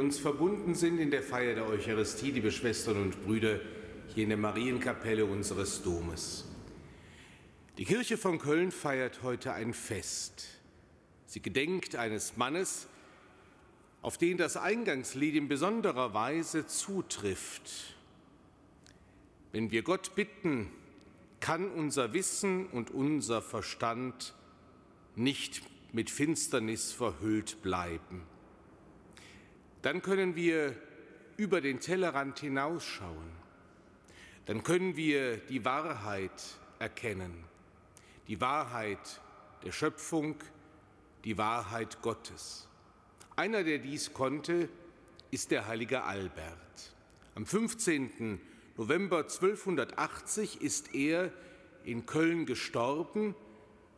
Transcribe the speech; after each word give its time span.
uns 0.00 0.18
verbunden 0.18 0.74
sind 0.74 0.98
in 0.98 1.10
der 1.10 1.22
Feier 1.22 1.54
der 1.54 1.66
Eucharistie, 1.66 2.30
liebe 2.30 2.50
Schwestern 2.50 2.96
und 2.96 3.22
Brüder, 3.24 3.60
hier 4.14 4.24
in 4.24 4.30
der 4.30 4.38
Marienkapelle 4.38 5.26
unseres 5.26 5.82
Domes. 5.82 6.48
Die 7.76 7.84
Kirche 7.84 8.16
von 8.16 8.38
Köln 8.38 8.72
feiert 8.72 9.22
heute 9.22 9.52
ein 9.52 9.74
Fest. 9.74 10.48
Sie 11.26 11.40
gedenkt 11.40 11.96
eines 11.96 12.36
Mannes, 12.38 12.88
auf 14.00 14.16
den 14.16 14.38
das 14.38 14.56
Eingangslied 14.56 15.36
in 15.36 15.48
besonderer 15.48 16.14
Weise 16.14 16.66
zutrifft. 16.66 17.94
Wenn 19.52 19.70
wir 19.70 19.82
Gott 19.82 20.14
bitten, 20.14 20.72
kann 21.40 21.70
unser 21.70 22.14
Wissen 22.14 22.66
und 22.66 22.90
unser 22.90 23.42
Verstand 23.42 24.34
nicht 25.14 25.62
mit 25.92 26.08
Finsternis 26.08 26.90
verhüllt 26.90 27.62
bleiben. 27.62 28.22
Dann 29.82 30.02
können 30.02 30.36
wir 30.36 30.74
über 31.36 31.60
den 31.60 31.80
Tellerrand 31.80 32.40
hinausschauen. 32.40 33.30
Dann 34.46 34.62
können 34.62 34.96
wir 34.96 35.36
die 35.36 35.64
Wahrheit 35.64 36.58
erkennen. 36.78 37.44
Die 38.28 38.40
Wahrheit 38.40 39.20
der 39.64 39.72
Schöpfung, 39.72 40.36
die 41.24 41.38
Wahrheit 41.38 42.02
Gottes. 42.02 42.68
Einer, 43.36 43.64
der 43.64 43.78
dies 43.78 44.12
konnte, 44.12 44.68
ist 45.30 45.50
der 45.50 45.66
heilige 45.66 46.02
Albert. 46.02 46.94
Am 47.34 47.46
15. 47.46 48.40
November 48.76 49.18
1280 49.18 50.60
ist 50.60 50.94
er 50.94 51.32
in 51.84 52.06
Köln 52.06 52.46
gestorben. 52.46 53.34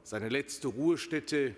Seine 0.02 0.28
letzte 0.28 0.68
Ruhestätte 0.68 1.56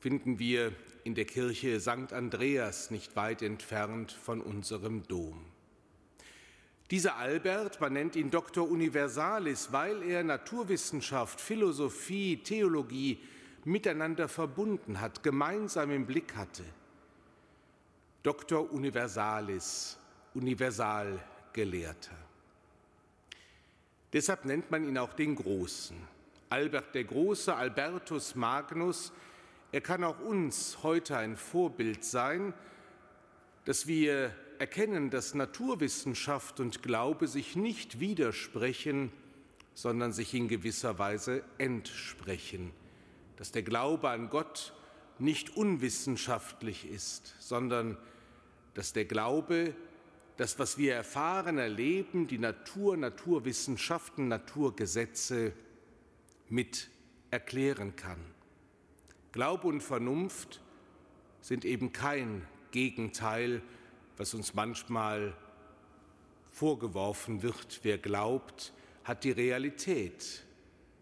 finden 0.00 0.38
wir 0.38 0.72
in 1.10 1.16
der 1.16 1.24
Kirche 1.24 1.80
St. 1.80 2.12
Andreas, 2.12 2.92
nicht 2.92 3.16
weit 3.16 3.42
entfernt 3.42 4.12
von 4.12 4.40
unserem 4.40 5.02
Dom. 5.08 5.44
Dieser 6.92 7.16
Albert, 7.16 7.80
man 7.80 7.94
nennt 7.94 8.14
ihn 8.14 8.30
Doktor 8.30 8.70
Universalis, 8.70 9.72
weil 9.72 10.04
er 10.04 10.22
Naturwissenschaft, 10.22 11.40
Philosophie, 11.40 12.36
Theologie 12.36 13.18
miteinander 13.64 14.28
verbunden 14.28 15.00
hat, 15.00 15.24
gemeinsam 15.24 15.90
im 15.90 16.06
Blick 16.06 16.36
hatte. 16.36 16.62
Doktor 18.22 18.70
Universalis, 18.72 19.98
universal 20.34 21.18
Gelehrter. 21.52 22.16
Deshalb 24.12 24.44
nennt 24.44 24.70
man 24.70 24.84
ihn 24.84 24.96
auch 24.96 25.14
den 25.14 25.34
Großen. 25.34 25.96
Albert 26.50 26.94
der 26.94 27.02
Große, 27.02 27.52
Albertus 27.52 28.36
Magnus, 28.36 29.12
er 29.72 29.80
kann 29.80 30.04
auch 30.04 30.20
uns 30.20 30.78
heute 30.82 31.16
ein 31.16 31.36
Vorbild 31.36 32.04
sein, 32.04 32.54
dass 33.64 33.86
wir 33.86 34.34
erkennen, 34.58 35.10
dass 35.10 35.34
Naturwissenschaft 35.34 36.60
und 36.60 36.82
Glaube 36.82 37.28
sich 37.28 37.56
nicht 37.56 38.00
widersprechen, 38.00 39.12
sondern 39.74 40.12
sich 40.12 40.34
in 40.34 40.48
gewisser 40.48 40.98
Weise 40.98 41.44
entsprechen, 41.58 42.72
dass 43.36 43.52
der 43.52 43.62
Glaube 43.62 44.10
an 44.10 44.28
Gott 44.28 44.74
nicht 45.18 45.56
unwissenschaftlich 45.56 46.90
ist, 46.90 47.34
sondern 47.38 47.96
dass 48.74 48.92
der 48.92 49.04
Glaube 49.04 49.74
das, 50.36 50.58
was 50.58 50.78
wir 50.78 50.94
erfahren, 50.94 51.58
erleben, 51.58 52.26
die 52.26 52.38
Natur, 52.38 52.96
Naturwissenschaften, 52.96 54.28
Naturgesetze 54.28 55.52
mit 56.48 56.88
erklären 57.30 57.94
kann. 57.94 58.18
Glaube 59.32 59.68
und 59.68 59.82
Vernunft 59.82 60.60
sind 61.40 61.64
eben 61.64 61.92
kein 61.92 62.46
Gegenteil, 62.70 63.62
was 64.16 64.34
uns 64.34 64.54
manchmal 64.54 65.34
vorgeworfen 66.50 67.42
wird. 67.42 67.80
Wer 67.82 67.98
glaubt, 67.98 68.72
hat 69.04 69.24
die 69.24 69.30
Realität, 69.30 70.44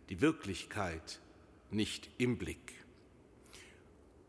die 0.09 0.21
Wirklichkeit 0.21 1.21
nicht 1.71 2.11
im 2.19 2.39
Blick 2.39 2.79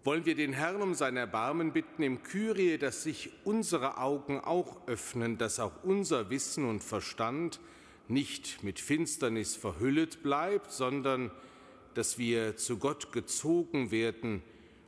wollen 0.09 0.25
wir 0.25 0.33
den 0.33 0.53
Herrn 0.53 0.81
um 0.81 0.95
sein 0.95 1.17
Erbarmen 1.17 1.71
bitten 1.71 2.01
im 2.01 2.23
Kyrie, 2.23 2.79
dass 2.79 3.03
sich 3.03 3.29
unsere 3.43 3.97
Augen 3.97 4.39
auch 4.39 4.87
öffnen, 4.87 5.37
dass 5.37 5.59
auch 5.59 5.83
unser 5.83 6.31
Wissen 6.31 6.65
und 6.65 6.83
Verstand 6.83 7.59
nicht 8.07 8.63
mit 8.63 8.79
Finsternis 8.79 9.55
verhüllet 9.55 10.23
bleibt, 10.23 10.71
sondern 10.71 11.29
dass 11.99 12.17
wir 12.17 12.55
zu 12.55 12.77
Gott 12.77 13.11
gezogen 13.11 13.91
werden 13.91 14.41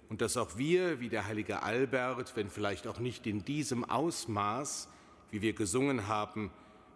und 0.08 0.22
dass 0.22 0.38
auch 0.38 0.58
wir, 0.58 1.02
wie 1.02 1.10
der 1.10 1.28
heilige 1.28 1.62
Albert, 1.62 2.38
wenn 2.38 2.50
vielleicht 2.50 2.88
auch 2.88 3.00
nicht 3.00 3.28
in 3.28 3.44
diesem 3.44 3.84
Ausmaß, 3.84 4.88
wie 5.30 5.42
wir 5.42 5.52
gesungen 5.52 6.08
haben, 6.08 6.52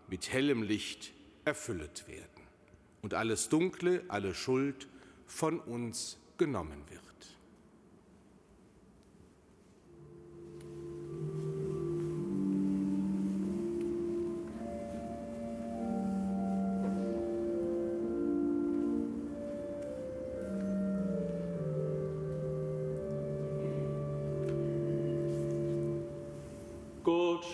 mit 0.08 0.32
hellem 0.32 0.64
Licht 0.64 1.12
erfüllet 1.44 2.08
werden 2.08 2.48
und 3.02 3.14
alles 3.14 3.50
Dunkle, 3.50 4.06
alle 4.08 4.34
Schuld 4.34 4.88
von 5.28 5.60
uns 5.60 6.18
genommen 6.38 6.82
wird. 6.90 7.02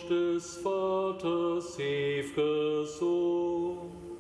Des 0.10 0.64
Vaters 0.64 1.80
ew'ger 1.80 2.86
Sohn. 2.86 4.11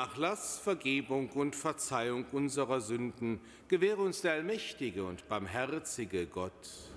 Nachlass, 0.00 0.58
Vergebung 0.58 1.28
und 1.32 1.54
Verzeihung 1.54 2.24
unserer 2.32 2.80
Sünden 2.80 3.38
gewähre 3.68 4.00
uns 4.00 4.22
der 4.22 4.32
allmächtige 4.32 5.04
und 5.04 5.28
barmherzige 5.28 6.26
Gott. 6.26 6.89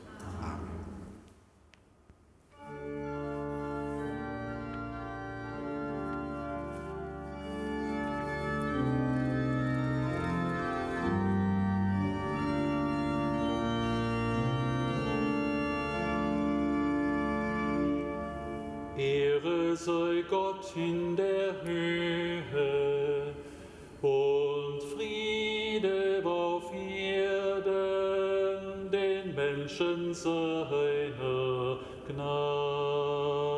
Seiner 31.03 31.77
Gnade. 32.07 33.52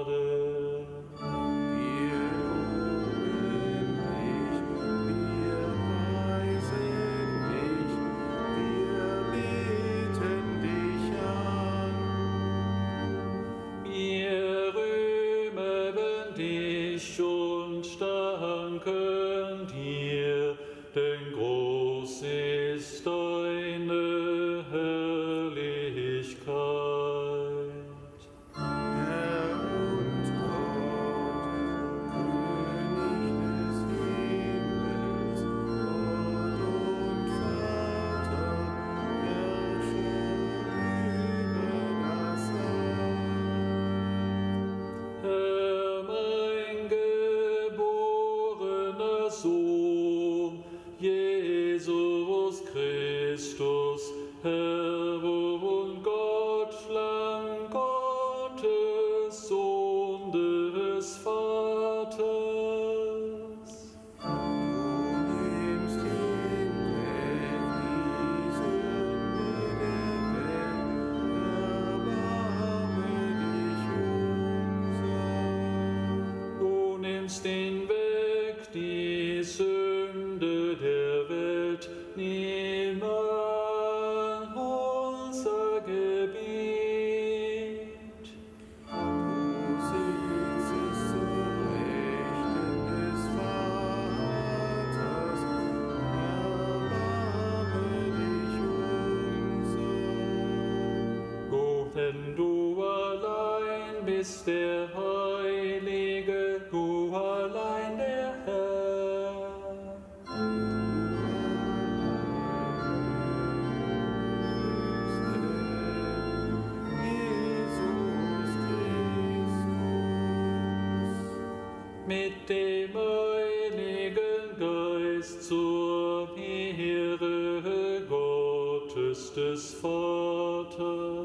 Dem 122.50 122.94
Heiligen 122.94 124.60
Geist 124.60 125.44
zur 125.44 126.38
Ehre 126.38 128.06
Gottes 128.08 129.34
des 129.34 129.74
Vaters. 129.76 131.16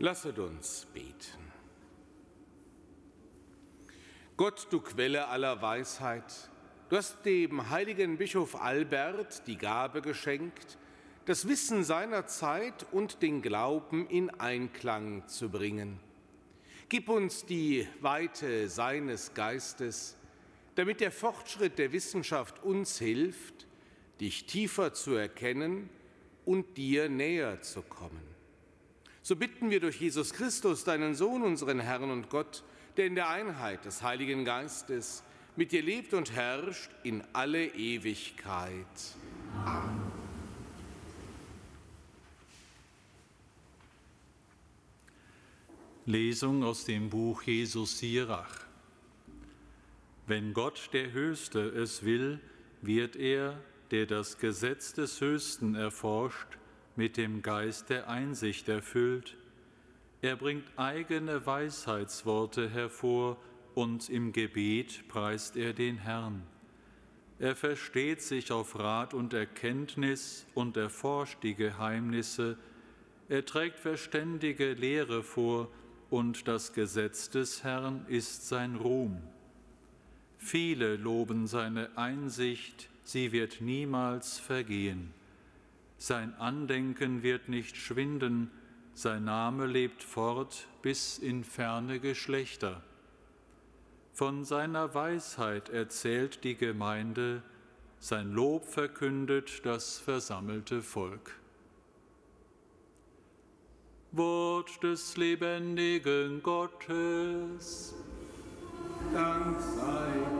Lasset 0.00 0.38
uns 0.38 0.86
beten. 0.94 1.50
Gott, 4.36 4.66
du 4.70 4.80
Quelle 4.80 5.28
aller 5.28 5.60
Weisheit, 5.60 6.48
du 6.88 6.96
hast 6.96 7.22
dem 7.26 7.68
heiligen 7.68 8.16
Bischof 8.16 8.58
Albert 8.58 9.46
die 9.46 9.58
Gabe 9.58 10.00
geschenkt, 10.00 10.78
das 11.26 11.46
Wissen 11.46 11.84
seiner 11.84 12.26
Zeit 12.26 12.86
und 12.92 13.22
den 13.22 13.42
Glauben 13.42 14.06
in 14.08 14.30
Einklang 14.30 15.26
zu 15.28 15.50
bringen. 15.50 16.00
Gib 16.88 17.08
uns 17.08 17.44
die 17.44 17.86
Weite 18.00 18.68
seines 18.68 19.34
Geistes, 19.34 20.16
damit 20.74 21.00
der 21.00 21.12
Fortschritt 21.12 21.78
der 21.78 21.92
Wissenschaft 21.92 22.62
uns 22.64 22.98
hilft, 22.98 23.66
dich 24.20 24.46
tiefer 24.46 24.92
zu 24.92 25.14
erkennen 25.14 25.88
und 26.44 26.76
dir 26.76 27.08
näher 27.08 27.60
zu 27.62 27.82
kommen. 27.82 28.22
So 29.22 29.36
bitten 29.36 29.70
wir 29.70 29.80
durch 29.80 30.00
Jesus 30.00 30.32
Christus, 30.32 30.84
deinen 30.84 31.14
Sohn, 31.14 31.42
unseren 31.42 31.80
Herrn 31.80 32.10
und 32.10 32.30
Gott, 32.30 32.64
der 32.96 33.06
in 33.06 33.14
der 33.14 33.28
Einheit 33.28 33.84
des 33.84 34.02
Heiligen 34.02 34.44
Geistes 34.44 35.22
mit 35.56 35.72
dir 35.72 35.82
lebt 35.82 36.14
und 36.14 36.32
herrscht 36.32 36.90
in 37.04 37.22
alle 37.32 37.66
Ewigkeit. 37.66 38.86
Lesung 46.10 46.64
aus 46.64 46.84
dem 46.86 47.08
Buch 47.08 47.42
Jesus 47.42 48.00
Sirach. 48.00 48.64
Wenn 50.26 50.54
Gott 50.54 50.90
der 50.92 51.12
Höchste 51.12 51.60
es 51.60 52.04
will, 52.04 52.40
wird 52.82 53.14
er, 53.14 53.60
der 53.92 54.06
das 54.06 54.38
Gesetz 54.38 54.92
des 54.92 55.20
Höchsten 55.20 55.76
erforscht, 55.76 56.58
mit 56.96 57.16
dem 57.16 57.42
Geist 57.42 57.90
der 57.90 58.08
Einsicht 58.08 58.68
erfüllt. 58.68 59.36
Er 60.20 60.34
bringt 60.34 60.64
eigene 60.76 61.46
Weisheitsworte 61.46 62.68
hervor 62.68 63.36
und 63.76 64.10
im 64.10 64.32
Gebet 64.32 65.06
preist 65.06 65.56
er 65.56 65.74
den 65.74 65.98
Herrn. 65.98 66.42
Er 67.38 67.54
versteht 67.54 68.20
sich 68.20 68.50
auf 68.50 68.76
Rat 68.76 69.14
und 69.14 69.32
Erkenntnis 69.32 70.44
und 70.54 70.76
erforscht 70.76 71.38
die 71.44 71.54
Geheimnisse. 71.54 72.58
Er 73.28 73.46
trägt 73.46 73.78
verständige 73.78 74.72
Lehre 74.72 75.22
vor 75.22 75.68
und 76.10 76.48
das 76.48 76.72
Gesetz 76.72 77.30
des 77.30 77.62
Herrn 77.62 78.04
ist 78.08 78.48
sein 78.48 78.76
Ruhm. 78.76 79.18
Viele 80.38 80.96
loben 80.96 81.46
seine 81.46 81.96
Einsicht, 81.96 82.88
sie 83.04 83.32
wird 83.32 83.60
niemals 83.60 84.38
vergehen. 84.38 85.12
Sein 85.98 86.34
Andenken 86.34 87.22
wird 87.22 87.48
nicht 87.48 87.76
schwinden, 87.76 88.50
sein 88.94 89.24
Name 89.24 89.66
lebt 89.66 90.02
fort 90.02 90.66
bis 90.82 91.18
in 91.18 91.44
ferne 91.44 92.00
Geschlechter. 92.00 92.82
Von 94.12 94.44
seiner 94.44 94.94
Weisheit 94.94 95.68
erzählt 95.68 96.42
die 96.44 96.56
Gemeinde, 96.56 97.42
sein 97.98 98.32
Lob 98.32 98.66
verkündet 98.66 99.64
das 99.64 99.98
versammelte 99.98 100.82
Volk. 100.82 101.39
Wort 104.12 104.82
des 104.82 105.16
lebendigen 105.16 106.42
Gottes. 106.42 107.94
Dank 109.12 109.60
sei 109.60 110.39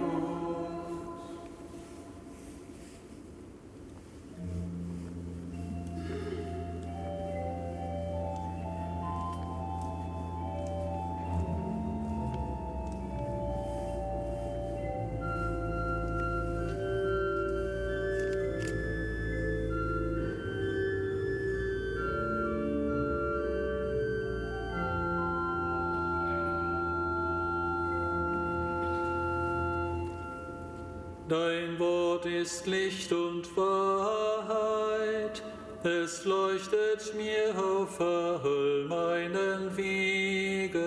Dein 31.31 31.79
Wort 31.79 32.27
ist 32.27 32.67
Licht 32.67 33.13
und 33.13 33.57
Wahrheit, 33.57 35.41
es 35.85 36.25
leuchtet 36.25 37.15
mir 37.15 37.55
auf 37.57 38.01
all 38.01 38.87
meinen 38.89 39.77
Wegen. 39.77 40.81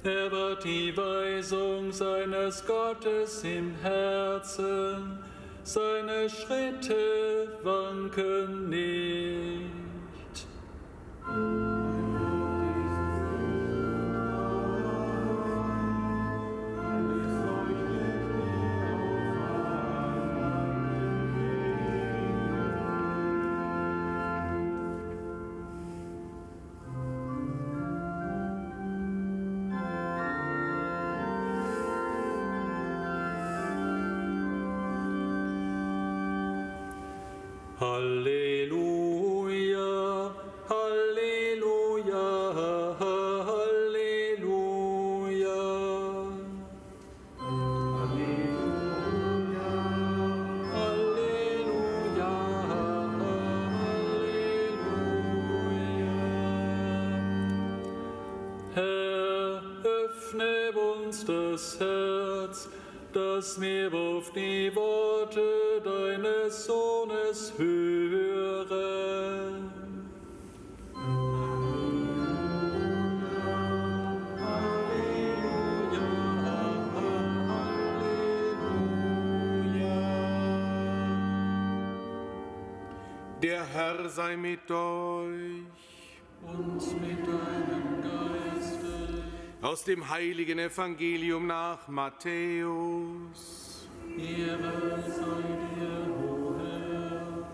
Er 0.02 0.32
wird 0.32 0.64
die 0.64 0.96
Weisung 0.96 1.92
seines 1.92 2.66
Gottes 2.66 3.44
im 3.44 3.76
Herzen, 3.82 5.20
seine 5.64 6.30
Schritte 6.30 7.50
wanken 7.64 8.70
nicht. 8.70 10.46
Halleluja, 37.78 39.12
Halleluja, 40.70 42.24
Halleluja. 43.02 44.16
Halleluja, 50.72 52.32
Halleluja. 53.20 54.32
Herr, 58.74 59.62
öffne 59.84 60.72
uns 60.72 61.26
das 61.26 61.78
Herz, 61.78 62.70
dass 63.12 63.60
wir 63.60 63.92
Der 83.46 83.64
Herr 83.64 84.10
sei 84.10 84.36
mit 84.36 84.72
euch. 84.72 85.62
Und 86.42 87.00
mit 87.00 87.28
deinem 87.28 88.02
Geiste. 88.02 89.24
Aus 89.62 89.84
dem 89.84 90.10
heiligen 90.10 90.58
Evangelium 90.58 91.46
nach 91.46 91.88
Matthäus. 91.88 93.88
Ehre 94.18 95.04
sei 95.08 95.44
dir, 95.76 96.28
o 96.28 96.56
Herr. 96.58 97.48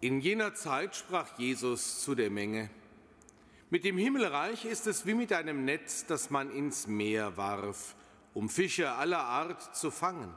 In 0.00 0.22
jener 0.22 0.54
Zeit 0.54 0.96
sprach 0.96 1.38
Jesus 1.38 2.00
zu 2.00 2.14
der 2.14 2.30
Menge. 2.30 2.70
Mit 3.68 3.84
dem 3.84 3.98
Himmelreich 3.98 4.64
ist 4.64 4.86
es 4.86 5.04
wie 5.04 5.12
mit 5.12 5.34
einem 5.34 5.66
Netz, 5.66 6.06
das 6.06 6.30
man 6.30 6.50
ins 6.50 6.86
Meer 6.86 7.36
warf, 7.36 7.94
um 8.32 8.48
Fische 8.48 8.92
aller 8.92 9.22
Art 9.22 9.76
zu 9.76 9.90
fangen. 9.90 10.32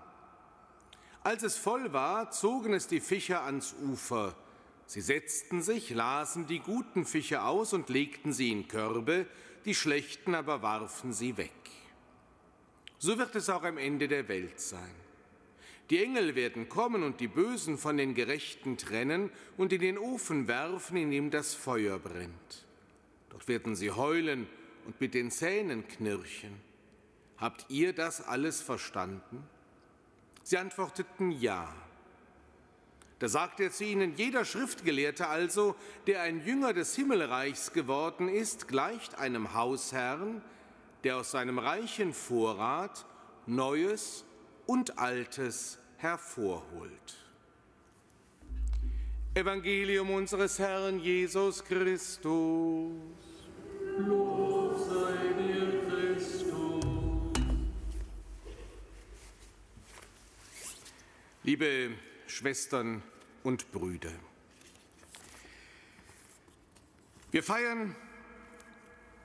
Als 1.24 1.44
es 1.44 1.56
voll 1.56 1.94
war, 1.94 2.32
zogen 2.32 2.74
es 2.74 2.88
die 2.88 3.00
Fischer 3.00 3.44
ans 3.44 3.74
Ufer. 3.82 4.36
Sie 4.88 5.02
setzten 5.02 5.62
sich, 5.62 5.90
lasen 5.90 6.48
die 6.48 6.60
guten 6.60 7.06
Fische 7.06 7.44
aus 7.44 7.74
und 7.74 7.90
legten 7.90 8.32
sie 8.32 8.52
in 8.52 8.70
Körbe, 8.70 9.28
die 9.66 9.76
schlechten 9.76 10.34
aber 10.34 10.62
warfen 10.62 11.12
sie 11.12 11.36
weg. 11.36 11.52
So 12.98 13.18
wird 13.20 13.36
es 13.36 13.50
auch 13.50 13.64
am 13.64 13.78
Ende 13.78 14.08
der 14.08 14.28
Welt 14.30 14.60
sein. 14.60 14.96
Die 15.90 16.02
Engel 16.02 16.36
werden 16.36 16.70
kommen 16.70 17.04
und 17.04 17.20
die 17.20 17.28
Bösen 17.28 17.78
von 17.78 17.98
den 17.98 18.16
Gerechten 18.16 18.78
trennen 18.78 19.30
und 19.58 19.72
in 19.74 19.82
den 19.82 19.98
Ofen 19.98 20.48
werfen, 20.48 20.98
in 20.98 21.12
dem 21.12 21.32
das 21.32 21.54
Feuer 21.54 22.00
brennt. 22.00 22.66
Dort 23.30 23.48
werden 23.48 23.76
sie 23.76 23.92
heulen 23.92 24.48
und 24.86 25.00
mit 25.00 25.14
den 25.14 25.32
Zähnen 25.32 25.88
knirschen. 25.88 26.56
Habt 27.38 27.66
ihr 27.70 27.94
das 27.94 28.26
alles 28.26 28.62
verstanden? 28.62 29.44
Sie 30.44 30.58
antworteten 30.58 31.32
ja. 31.32 31.74
Da 33.20 33.28
sagte 33.28 33.64
er 33.64 33.72
zu 33.72 33.84
ihnen, 33.84 34.16
jeder 34.16 34.46
Schriftgelehrte 34.46 35.28
also, 35.28 35.76
der 36.06 36.22
ein 36.22 36.46
Jünger 36.46 36.74
des 36.74 36.96
Himmelreichs 36.96 37.74
geworden 37.74 38.30
ist, 38.30 38.68
gleicht 38.68 39.18
einem 39.18 39.56
Hausherrn, 39.56 40.44
der 41.04 41.18
aus 41.18 41.32
seinem 41.32 41.58
reichen 41.58 42.14
Vorrat 42.14 43.06
Neues 43.48 44.24
und 44.68 45.00
Altes 45.00 45.80
hervorholt. 45.98 47.28
Evangelium 49.34 50.12
unseres 50.12 50.60
Herrn 50.60 51.00
Jesus 51.00 51.64
Christus. 51.64 52.92
Lob 54.00 54.78
sei 54.78 55.14
dir, 55.38 55.86
Christus. 55.88 56.84
Liebe 61.44 61.92
Schwestern 62.28 63.02
und 63.44 63.72
Brüder, 63.72 64.12
wir 67.32 67.44
feiern 67.44 67.96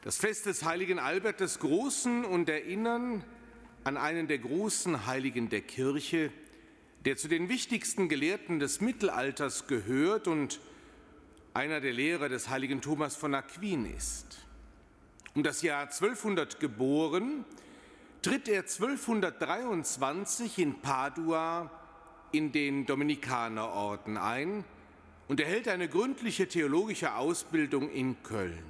das 0.02 0.16
Fest 0.16 0.47
des 0.47 0.64
heiligen 0.64 0.99
Albert 0.99 1.38
des 1.40 1.61
Großen 1.61 2.25
und 2.25 2.49
erinnern 2.49 3.23
an 3.85 3.97
einen 3.97 4.26
der 4.26 4.38
großen 4.38 5.06
Heiligen 5.06 5.49
der 5.49 5.61
Kirche, 5.61 6.32
der 7.04 7.16
zu 7.16 7.28
den 7.28 7.49
wichtigsten 7.49 8.09
Gelehrten 8.09 8.59
des 8.59 8.80
Mittelalters 8.80 9.66
gehört 9.66 10.26
und 10.26 10.61
einer 11.54 11.80
der 11.80 11.92
Lehrer 11.92 12.28
des 12.28 12.49
heiligen 12.49 12.80
Thomas 12.80 13.14
von 13.14 13.35
Aquin 13.35 13.87
ist. 13.87 14.38
Um 15.35 15.42
das 15.42 15.62
Jahr 15.62 15.82
1200 15.82 16.61
geboren, 16.61 17.44
tritt 18.23 18.49
er 18.49 18.62
1223 18.62 20.59
in 20.59 20.80
Padua 20.80 21.71
in 22.33 22.51
den 22.51 22.87
Dominikanerorden 22.87 24.16
ein 24.16 24.64
und 25.29 25.40
erhält 25.40 25.68
eine 25.68 25.88
gründliche 25.88 26.49
theologische 26.49 27.14
Ausbildung 27.14 27.90
in 27.90 28.23
Köln. 28.23 28.64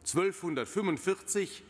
1245 0.00 1.62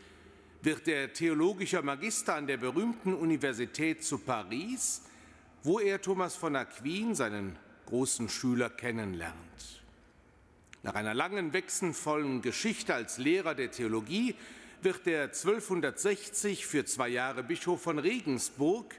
wird 0.61 0.87
er 0.87 1.13
theologischer 1.13 1.81
Magister 1.81 2.35
an 2.35 2.47
der 2.47 2.57
berühmten 2.57 3.13
Universität 3.13 4.03
zu 4.03 4.17
Paris, 4.17 5.03
wo 5.63 5.79
er 5.79 6.01
Thomas 6.01 6.35
von 6.35 6.55
Aquin, 6.55 7.15
seinen 7.15 7.55
großen 7.85 8.29
Schüler, 8.29 8.69
kennenlernt. 8.69 9.83
Nach 10.83 10.95
einer 10.95 11.13
langen, 11.13 11.53
wechselvollen 11.53 12.41
Geschichte 12.41 12.93
als 12.93 13.17
Lehrer 13.17 13.55
der 13.55 13.71
Theologie 13.71 14.35
wird 14.81 15.07
er 15.07 15.23
1260 15.23 16.65
für 16.65 16.85
zwei 16.85 17.09
Jahre 17.09 17.43
Bischof 17.43 17.81
von 17.81 17.97
Regensburg 17.97 18.95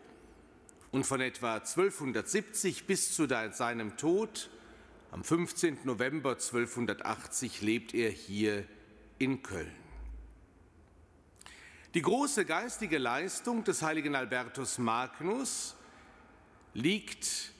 und 0.96 1.04
von 1.04 1.20
etwa 1.20 1.56
1270 1.56 2.86
bis 2.86 3.12
zu 3.12 3.28
seinem 3.28 3.98
Tod 3.98 4.48
am 5.10 5.24
15. 5.24 5.80
November 5.84 6.30
1280 6.30 7.60
lebt 7.60 7.92
er 7.92 8.08
hier 8.08 8.64
in 9.18 9.42
Köln. 9.42 9.70
Die 11.92 12.00
große 12.00 12.46
geistige 12.46 12.96
Leistung 12.96 13.62
des 13.62 13.82
heiligen 13.82 14.14
Albertus 14.14 14.78
Magnus 14.78 15.76
liegt 16.72 17.52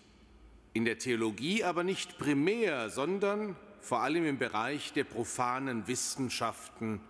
in 0.72 0.87
der 0.87 0.99
Theologie 0.99 1.62
aber 1.62 1.85
nicht 1.85 2.16
primär, 2.16 2.88
sondern 2.88 3.55
vor 3.83 4.01
allem 4.01 4.25
im 4.25 4.38
Bereich 4.38 4.94
der 4.94 5.05
profanen 5.05 5.87
Wissenschaften 5.87 7.03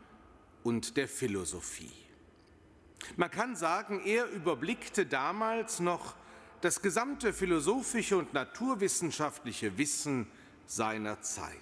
und 0.64 0.96
der 0.96 1.06
Philosophie. 1.06 2.05
Man 3.16 3.30
kann 3.30 3.56
sagen, 3.56 4.00
er 4.04 4.28
überblickte 4.30 5.06
damals 5.06 5.80
noch 5.80 6.14
das 6.60 6.82
gesamte 6.82 7.32
philosophische 7.32 8.16
und 8.16 8.32
naturwissenschaftliche 8.32 9.78
Wissen 9.78 10.26
seiner 10.66 11.20
Zeit. 11.22 11.54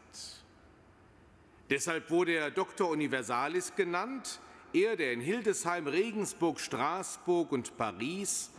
Deshalb 1.70 2.11
wurde 2.11 2.33
er 2.33 2.51
Doctor 2.51 2.90
Universalis 2.90 3.75
genannt, 3.75 4.40
er, 4.73 4.97
der 4.97 5.12
in 5.12 5.20
Hildesheim, 5.20 5.87
Regensburg, 5.87 6.59
Straßburg 6.59 7.53
und 7.53 7.77
Paris 7.77 8.51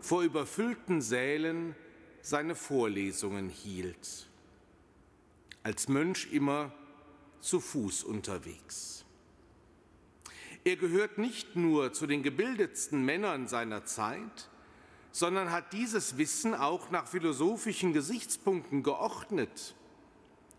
vor 0.00 0.22
überfüllten 0.22 1.00
Sälen 1.00 1.76
seine 2.22 2.54
Vorlesungen 2.54 3.48
hielt. 3.48 4.28
Als 5.62 5.88
Mönch 5.88 6.32
immer 6.32 6.72
zu 7.40 7.60
Fuß 7.60 8.04
unterwegs. 8.04 8.99
Er 10.64 10.76
gehört 10.76 11.18
nicht 11.18 11.56
nur 11.56 11.92
zu 11.92 12.06
den 12.06 12.22
gebildetsten 12.22 13.04
Männern 13.04 13.48
seiner 13.48 13.84
Zeit, 13.84 14.50
sondern 15.10 15.50
hat 15.50 15.72
dieses 15.72 16.18
Wissen 16.18 16.54
auch 16.54 16.90
nach 16.90 17.06
philosophischen 17.06 17.92
Gesichtspunkten 17.92 18.82
geordnet 18.82 19.74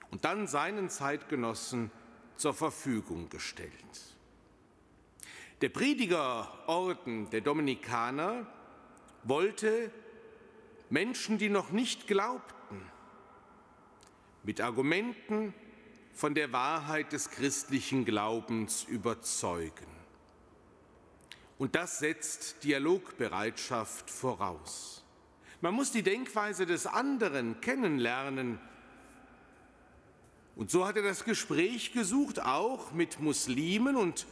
und 0.09 0.25
dann 0.25 0.47
seinen 0.47 0.89
Zeitgenossen 0.89 1.91
zur 2.35 2.53
Verfügung 2.53 3.29
gestellt. 3.29 3.71
Der 5.61 5.69
Predigerorden 5.69 7.29
der 7.29 7.41
Dominikaner 7.41 8.47
wollte 9.23 9.91
Menschen, 10.89 11.37
die 11.37 11.49
noch 11.49 11.69
nicht 11.69 12.07
glaubten, 12.07 12.81
mit 14.43 14.59
Argumenten 14.59 15.53
von 16.13 16.35
der 16.35 16.51
Wahrheit 16.51 17.13
des 17.13 17.29
christlichen 17.29 18.05
Glaubens 18.05 18.83
überzeugen. 18.83 19.87
Und 21.57 21.75
das 21.75 21.99
setzt 21.99 22.63
Dialogbereitschaft 22.63 24.09
voraus. 24.09 25.03
Man 25.61 25.75
muss 25.75 25.91
die 25.91 26.01
Denkweise 26.01 26.65
des 26.65 26.87
anderen 26.87 27.61
kennenlernen. 27.61 28.59
Und 30.55 30.71
so 30.71 30.87
hat 30.87 30.95
er 30.95 31.03
das 31.03 31.23
Gespräch 31.23 31.93
gesucht, 31.93 32.41
auch 32.41 32.93
mit 32.93 33.19
Muslimen. 33.19 33.95
Und 33.95 34.25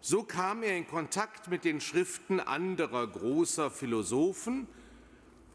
so 0.00 0.22
kam 0.22 0.62
er 0.62 0.76
in 0.76 0.86
Kontakt 0.86 1.48
mit 1.48 1.64
den 1.64 1.80
Schriften 1.80 2.38
anderer 2.38 3.06
großer 3.08 3.68
Philosophen. 3.70 4.68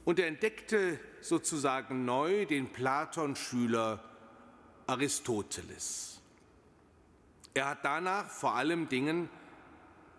Und 0.03 0.19
er 0.19 0.27
entdeckte 0.27 0.99
sozusagen 1.21 2.03
neu 2.03 2.45
den 2.45 2.67
Platon-Schüler 2.73 4.03
Aristoteles. 4.87 6.21
Er 7.53 7.69
hat 7.69 7.83
danach 7.83 8.29
vor 8.29 8.55
allem 8.55 8.87
Dingen 8.87 9.29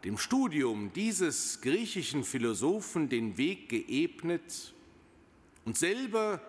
dem 0.05 0.19
Studium 0.19 0.93
dieses 0.93 1.61
griechischen 1.61 2.23
Philosophen 2.23 3.09
den 3.09 3.37
Weg 3.37 3.69
geebnet 3.69 4.75
und 5.65 5.77
selber 5.77 6.41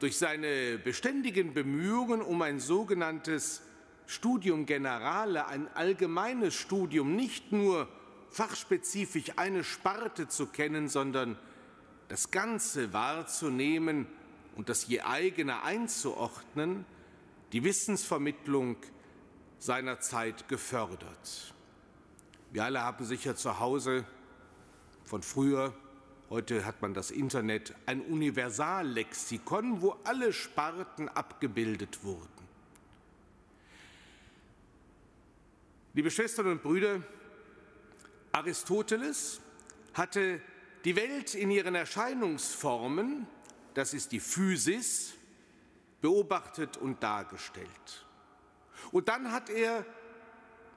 durch 0.00 0.16
seine 0.16 0.78
beständigen 0.78 1.52
Bemühungen 1.52 2.22
um 2.22 2.42
ein 2.42 2.58
sogenanntes 2.58 3.62
Studium 4.06 4.66
Generale, 4.66 5.46
ein 5.46 5.68
allgemeines 5.74 6.54
Studium, 6.54 7.14
nicht 7.14 7.52
nur 7.52 7.88
fachspezifisch 8.30 9.32
eine 9.36 9.62
Sparte 9.62 10.28
zu 10.28 10.46
kennen, 10.46 10.88
sondern 10.88 11.38
das 12.08 12.30
Ganze 12.30 12.92
wahrzunehmen 12.92 14.06
und 14.56 14.68
das 14.68 14.88
je 14.88 15.02
eigene 15.02 15.62
einzuordnen, 15.62 16.84
die 17.52 17.64
Wissensvermittlung 17.64 18.76
seiner 19.58 20.00
Zeit 20.00 20.48
gefördert. 20.48 21.54
Wir 22.52 22.64
alle 22.64 22.82
haben 22.82 23.04
sicher 23.04 23.36
zu 23.36 23.60
Hause 23.60 24.04
von 25.04 25.22
früher, 25.22 25.74
heute 26.30 26.64
hat 26.64 26.82
man 26.82 26.94
das 26.94 27.10
Internet, 27.10 27.74
ein 27.86 28.00
Universallexikon, 28.00 29.82
wo 29.82 29.96
alle 30.04 30.32
Sparten 30.32 31.08
abgebildet 31.08 32.04
wurden. 32.04 32.28
Liebe 35.92 36.10
Schwestern 36.10 36.46
und 36.46 36.62
Brüder, 36.62 37.02
Aristoteles 38.32 39.40
hatte 39.92 40.40
die 40.84 40.94
Welt 40.94 41.34
in 41.34 41.50
ihren 41.50 41.74
Erscheinungsformen, 41.74 43.26
das 43.74 43.92
ist 43.92 44.12
die 44.12 44.20
Physis, 44.20 45.14
beobachtet 46.00 46.76
und 46.76 47.02
dargestellt. 47.02 48.06
Und 48.92 49.08
dann 49.08 49.32
hat 49.32 49.50
er 49.50 49.84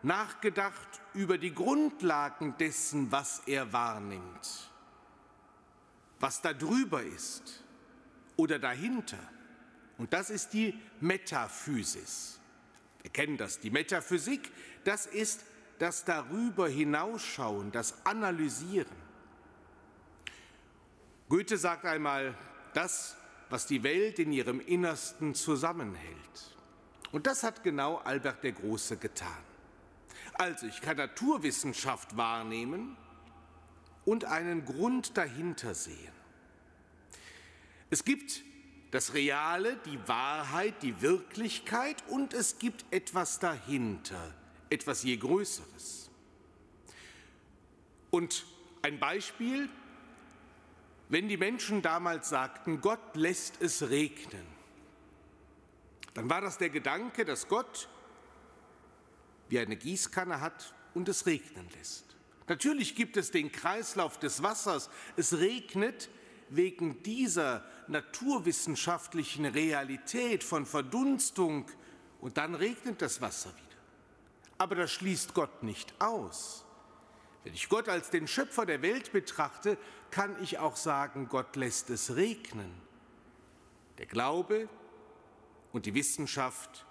nachgedacht 0.01 1.01
über 1.13 1.37
die 1.37 1.53
Grundlagen 1.53 2.55
dessen, 2.57 3.11
was 3.11 3.39
er 3.45 3.71
wahrnimmt, 3.71 4.71
was 6.19 6.41
da 6.41 6.53
drüber 6.53 7.01
ist 7.01 7.63
oder 8.35 8.59
dahinter. 8.59 9.19
Und 9.97 10.11
das 10.11 10.29
ist 10.29 10.53
die 10.53 10.77
Metaphysis. 10.99 12.39
Wir 13.01 13.11
kennen 13.11 13.37
das, 13.37 13.59
die 13.59 13.69
Metaphysik, 13.69 14.51
das 14.83 15.05
ist 15.05 15.45
das 15.79 16.05
darüber 16.05 16.67
hinausschauen, 16.67 17.71
das 17.71 18.05
Analysieren. 18.05 19.03
Goethe 21.29 21.57
sagt 21.57 21.85
einmal, 21.85 22.35
das, 22.73 23.17
was 23.53 23.67
die 23.67 23.83
Welt 23.83 24.17
in 24.17 24.31
ihrem 24.31 24.59
Innersten 24.59 25.35
zusammenhält. 25.35 26.55
Und 27.11 27.27
das 27.27 27.43
hat 27.43 27.63
genau 27.63 27.97
Albert 27.97 28.43
der 28.43 28.53
Große 28.53 28.97
getan. 28.97 29.43
Also 30.33 30.65
ich 30.65 30.81
kann 30.81 30.97
Naturwissenschaft 30.97 32.17
wahrnehmen 32.17 32.97
und 34.05 34.25
einen 34.25 34.65
Grund 34.65 35.17
dahinter 35.17 35.75
sehen. 35.75 36.15
Es 37.91 38.03
gibt 38.03 38.41
das 38.89 39.13
Reale, 39.13 39.77
die 39.85 39.99
Wahrheit, 40.07 40.81
die 40.81 41.03
Wirklichkeit 41.03 42.03
und 42.09 42.33
es 42.33 42.57
gibt 42.57 42.83
etwas 42.89 43.37
dahinter, 43.37 44.33
etwas 44.71 45.03
je 45.03 45.17
Größeres. 45.17 46.09
Und 48.09 48.47
ein 48.81 48.97
Beispiel, 48.97 49.69
wenn 51.09 51.27
die 51.27 51.37
Menschen 51.37 51.81
damals 51.81 52.29
sagten, 52.29 52.81
Gott 52.81 53.15
lässt 53.15 53.61
es 53.61 53.89
regnen, 53.89 54.45
dann 56.13 56.29
war 56.29 56.41
das 56.41 56.57
der 56.57 56.69
Gedanke, 56.69 57.25
dass 57.25 57.47
Gott 57.47 57.89
wie 59.49 59.59
eine 59.59 59.75
Gießkanne 59.75 60.41
hat 60.41 60.73
und 60.93 61.09
es 61.09 61.25
regnen 61.25 61.67
lässt. 61.77 62.05
Natürlich 62.47 62.95
gibt 62.95 63.17
es 63.17 63.31
den 63.31 63.51
Kreislauf 63.51 64.19
des 64.19 64.43
Wassers. 64.43 64.89
Es 65.15 65.37
regnet 65.37 66.09
wegen 66.49 67.01
dieser 67.03 67.65
naturwissenschaftlichen 67.87 69.45
Realität 69.45 70.43
von 70.43 70.65
Verdunstung 70.65 71.65
und 72.21 72.37
dann 72.37 72.55
regnet 72.55 73.01
das 73.01 73.21
Wasser 73.21 73.49
wieder. 73.49 73.63
Aber 74.57 74.75
das 74.75 74.91
schließt 74.91 75.33
Gott 75.33 75.63
nicht 75.63 75.93
aus. 75.99 76.62
Wenn 77.43 77.53
ich 77.53 77.69
Gott 77.69 77.89
als 77.89 78.09
den 78.09 78.27
Schöpfer 78.27 78.65
der 78.65 78.81
Welt 78.81 79.11
betrachte, 79.11 79.77
kann 80.11 80.41
ich 80.41 80.59
auch 80.59 80.75
sagen, 80.75 81.27
Gott 81.27 81.55
lässt 81.55 81.89
es 81.89 82.15
regnen. 82.15 82.71
Der 83.97 84.05
Glaube 84.05 84.69
und 85.71 85.85
die 85.85 85.93
Wissenschaft 85.93 86.85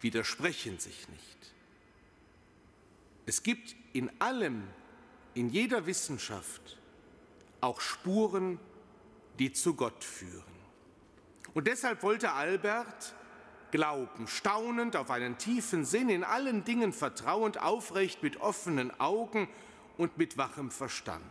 widersprechen 0.00 0.78
sich 0.78 1.08
nicht. 1.08 1.54
Es 3.26 3.42
gibt 3.42 3.74
in 3.92 4.10
allem, 4.20 4.66
in 5.34 5.48
jeder 5.50 5.86
Wissenschaft 5.86 6.78
auch 7.60 7.80
Spuren, 7.80 8.58
die 9.38 9.52
zu 9.52 9.74
Gott 9.74 10.04
führen. 10.04 10.44
Und 11.54 11.66
deshalb 11.66 12.02
wollte 12.02 12.32
Albert 12.32 13.14
glauben, 13.70 14.26
staunend 14.26 14.96
auf 14.96 15.10
einen 15.10 15.38
tiefen 15.38 15.84
Sinn, 15.84 16.08
in 16.08 16.24
allen 16.24 16.64
Dingen 16.64 16.92
vertrauend, 16.92 17.60
aufrecht, 17.60 18.22
mit 18.22 18.40
offenen 18.40 18.98
Augen 19.00 19.48
und 19.96 20.18
mit 20.18 20.38
wachem 20.38 20.70
Verstand. 20.70 21.22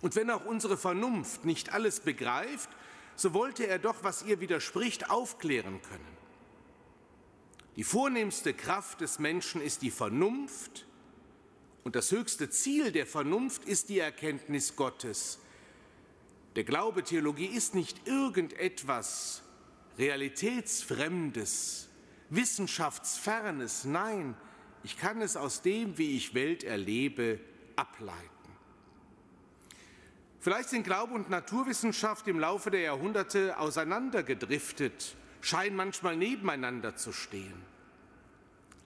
Und 0.00 0.16
wenn 0.16 0.30
auch 0.30 0.44
unsere 0.44 0.76
Vernunft 0.76 1.44
nicht 1.44 1.72
alles 1.72 2.00
begreift, 2.00 2.68
so 3.16 3.32
wollte 3.32 3.66
er 3.66 3.78
doch, 3.78 4.02
was 4.02 4.24
ihr 4.24 4.40
widerspricht, 4.40 5.10
aufklären 5.10 5.80
können. 5.82 6.14
Die 7.76 7.84
vornehmste 7.84 8.54
Kraft 8.54 9.00
des 9.00 9.18
Menschen 9.18 9.60
ist 9.60 9.82
die 9.82 9.90
Vernunft 9.90 10.86
und 11.84 11.96
das 11.96 12.10
höchste 12.10 12.50
Ziel 12.50 12.92
der 12.92 13.06
Vernunft 13.06 13.64
ist 13.64 13.88
die 13.88 13.98
Erkenntnis 13.98 14.74
Gottes. 14.76 15.38
Der 16.56 16.64
Glaube 16.64 17.02
Theologie 17.02 17.46
ist 17.46 17.74
nicht 17.74 18.06
irgendetwas 18.06 19.43
Realitätsfremdes, 19.98 21.88
Wissenschaftsfernes, 22.30 23.84
nein, 23.84 24.34
ich 24.82 24.98
kann 24.98 25.22
es 25.22 25.36
aus 25.36 25.62
dem, 25.62 25.96
wie 25.98 26.16
ich 26.16 26.34
Welt 26.34 26.64
erlebe, 26.64 27.40
ableiten. 27.76 28.30
Vielleicht 30.40 30.68
sind 30.68 30.84
Glaube 30.84 31.14
und 31.14 31.30
Naturwissenschaft 31.30 32.28
im 32.28 32.38
Laufe 32.38 32.70
der 32.70 32.80
Jahrhunderte 32.80 33.58
auseinandergedriftet 33.58 35.16
scheinen 35.40 35.76
manchmal 35.76 36.16
nebeneinander 36.16 36.96
zu 36.96 37.12
stehen. 37.12 37.62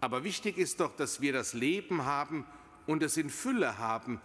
Aber 0.01 0.23
wichtig 0.25 0.59
ist 0.59 0.81
doch, 0.81 0.95
dass 0.95 1.21
wir 1.21 1.33
das 1.33 1.55
Leben 1.55 2.05
haben 2.05 2.47
und 2.87 3.03
es 3.03 3.17
in 3.17 3.31
Fülle 3.31 3.79
haben 3.79 4.21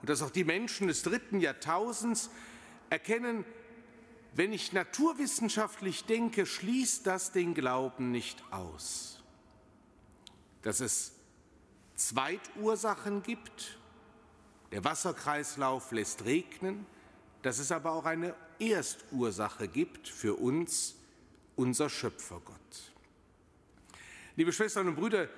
und 0.00 0.10
dass 0.10 0.22
auch 0.22 0.30
die 0.30 0.44
Menschen 0.44 0.88
des 0.88 1.02
dritten 1.02 1.40
Jahrtausends 1.40 2.30
erkennen, 2.90 3.44
wenn 4.36 4.52
ich 4.52 4.72
naturwissenschaftlich 4.72 6.04
denke, 6.04 6.46
schließt 6.46 7.06
das 7.06 7.32
den 7.32 7.54
Glauben 7.54 8.10
nicht 8.10 8.42
aus. 8.50 9.22
Dass 10.62 10.80
es 10.80 11.12
Zweitursachen 11.94 13.22
gibt, 13.22 13.78
der 14.72 14.84
Wasserkreislauf 14.84 15.92
lässt 15.92 16.24
regnen, 16.24 16.86
dass 17.42 17.58
es 17.58 17.70
aber 17.70 17.92
auch 17.92 18.06
eine 18.06 18.34
Erstursache 18.58 19.68
gibt 19.68 20.08
für 20.08 20.34
uns, 20.34 20.96
unser 21.54 21.88
Schöpfergott. 21.88 22.92
Liebe 24.36 24.52
Schwestern 24.52 24.88
und 24.88 24.96
Brüder, 24.96 25.28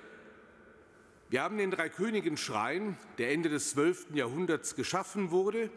Wir 1.28 1.42
haben 1.42 1.58
den 1.58 1.72
Dreikönigen-Schrein, 1.72 2.96
der 3.18 3.32
Ende 3.32 3.48
des 3.48 3.70
12. 3.70 4.14
Jahrhunderts 4.14 4.76
geschaffen 4.76 5.32
wurde 5.32 5.70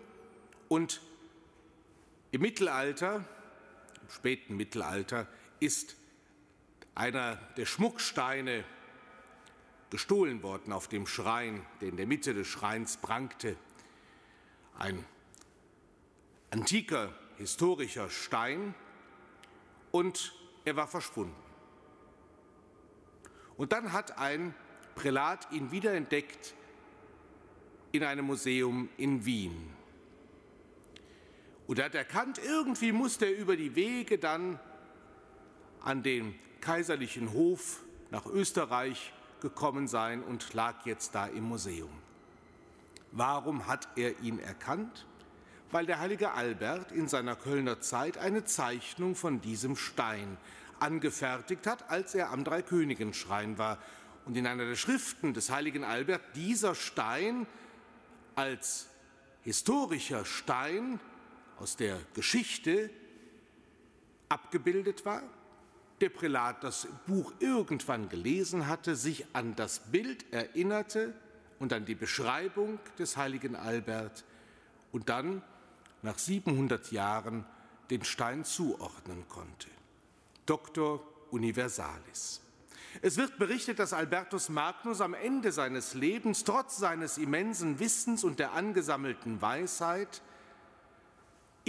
und 0.67 1.01
im 2.31 2.41
Mittelalter, 2.41 3.25
im 4.01 4.09
späten 4.09 4.55
Mittelalter, 4.55 5.27
ist 5.59 5.95
einer 6.95 7.35
der 7.57 7.65
Schmucksteine 7.65 8.63
gestohlen 9.89 10.43
worden 10.43 10.71
auf 10.71 10.87
dem 10.87 11.07
Schrein, 11.07 11.65
der 11.81 11.89
in 11.89 11.97
der 11.97 12.05
Mitte 12.05 12.33
des 12.33 12.47
Schreins 12.47 12.97
prangte. 12.97 13.55
Ein 14.77 15.03
antiker 16.51 17.13
historischer 17.37 18.09
Stein 18.09 18.75
und 19.91 20.33
er 20.65 20.75
war 20.75 20.87
verschwunden. 20.87 21.35
Und 23.57 23.71
dann 23.71 23.91
hat 23.91 24.17
ein 24.17 24.53
Prälat 24.95 25.51
ihn 25.51 25.71
wiederentdeckt 25.71 26.53
in 27.91 28.03
einem 28.03 28.25
Museum 28.25 28.89
in 28.97 29.25
Wien. 29.25 29.73
Und 31.69 31.79
hat 31.79 31.93
erkannt, 31.93 32.41
irgendwie 32.43 32.91
musste 32.91 33.27
er 33.27 33.37
über 33.37 33.55
die 33.55 33.75
Wege 33.75 34.17
dann 34.17 34.57
an 35.83 36.01
den 36.01 36.33
kaiserlichen 36.61 37.31
Hof 37.31 37.83
nach 38.09 38.25
Österreich 38.25 39.13
gekommen 39.39 39.87
sein 39.87 40.23
und 40.23 40.51
lag 40.55 40.83
jetzt 40.87 41.13
da 41.13 41.27
im 41.27 41.43
Museum. 41.43 41.91
Warum 43.11 43.67
hat 43.67 43.87
er 43.95 44.19
ihn 44.21 44.39
erkannt? 44.39 45.05
Weil 45.69 45.85
der 45.85 45.99
heilige 45.99 46.31
Albert 46.31 46.91
in 46.91 47.07
seiner 47.07 47.35
Kölner 47.35 47.79
Zeit 47.79 48.17
eine 48.17 48.45
Zeichnung 48.45 49.15
von 49.15 49.39
diesem 49.39 49.75
Stein 49.75 50.37
angefertigt 50.79 51.67
hat, 51.67 51.91
als 51.91 52.15
er 52.15 52.31
am 52.31 52.43
Dreikönigenschrein 52.43 53.59
war. 53.59 53.77
Und 54.25 54.35
in 54.35 54.47
einer 54.47 54.65
der 54.65 54.75
Schriften 54.75 55.35
des 55.35 55.51
heiligen 55.51 55.83
Albert 55.83 56.23
dieser 56.33 56.73
Stein 56.73 57.45
als 58.33 58.87
historischer 59.43 60.25
Stein 60.25 60.99
aus 61.59 61.75
der 61.75 61.99
Geschichte 62.13 62.89
abgebildet 64.29 65.05
war. 65.05 65.23
Der 66.01 66.09
Prälat 66.09 66.63
das 66.63 66.87
Buch 67.07 67.33
irgendwann 67.39 68.07
gelesen 68.07 68.67
hatte, 68.67 68.95
sich 68.95 69.25
an 69.33 69.55
das 69.55 69.91
Bild 69.91 70.31
erinnerte 70.31 71.13
und 71.59 71.73
an 71.73 71.85
die 71.85 71.95
Beschreibung 71.95 72.79
des 72.97 73.17
heiligen 73.17 73.55
Albert 73.55 74.23
und 74.93 75.09
dann 75.09 75.41
nach 76.01 76.17
700 76.17 76.91
Jahren 76.91 77.45
den 77.89 78.05
Stein 78.05 78.45
zuordnen 78.45 79.27
konnte. 79.27 79.67
Doctor 80.45 81.03
Universalis. 81.31 82.41
Es 83.01 83.17
wird 83.17 83.37
berichtet, 83.37 83.79
dass 83.79 83.93
Albertus 83.93 84.49
Magnus 84.49 85.01
am 85.01 85.13
Ende 85.13 85.51
seines 85.51 85.93
Lebens 85.93 86.43
trotz 86.43 86.77
seines 86.77 87.17
immensen 87.17 87.79
Wissens 87.79 88.23
und 88.23 88.39
der 88.39 88.53
angesammelten 88.53 89.41
Weisheit 89.41 90.21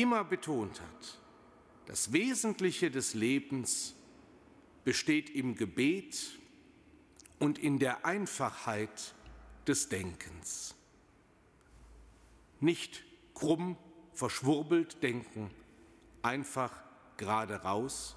immer 0.00 0.24
betont 0.24 0.80
hat, 0.80 1.18
das 1.86 2.12
Wesentliche 2.12 2.90
des 2.90 3.14
Lebens 3.14 3.94
besteht 4.84 5.30
im 5.30 5.56
Gebet 5.56 6.38
und 7.38 7.58
in 7.58 7.78
der 7.78 8.06
Einfachheit 8.06 9.14
des 9.66 9.88
Denkens. 9.88 10.74
Nicht 12.60 13.04
krumm, 13.34 13.76
verschwurbelt 14.12 15.02
denken, 15.02 15.50
einfach 16.22 16.72
gerade 17.16 17.56
raus 17.62 18.16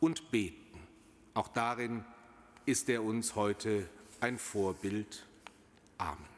und 0.00 0.30
beten. 0.30 0.80
Auch 1.34 1.48
darin 1.48 2.04
ist 2.64 2.88
er 2.88 3.02
uns 3.02 3.34
heute 3.34 3.88
ein 4.20 4.38
Vorbild. 4.38 5.26
Amen. 5.98 6.35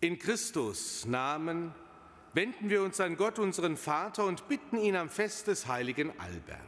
In 0.00 0.16
Christus 0.16 1.06
Namen 1.06 1.74
wenden 2.32 2.70
wir 2.70 2.82
uns 2.82 3.00
an 3.00 3.16
Gott, 3.16 3.40
unseren 3.40 3.76
Vater, 3.76 4.26
und 4.26 4.46
bitten 4.48 4.78
ihn 4.78 4.94
am 4.94 5.08
Fest 5.08 5.48
des 5.48 5.66
heiligen 5.66 6.12
Albert. 6.20 6.60